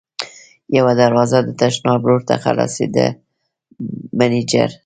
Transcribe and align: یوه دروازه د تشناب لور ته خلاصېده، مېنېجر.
یوه 0.77 0.93
دروازه 1.01 1.37
د 1.43 1.49
تشناب 1.61 2.01
لور 2.07 2.21
ته 2.29 2.35
خلاصېده، 2.43 3.07
مېنېجر. 4.17 4.69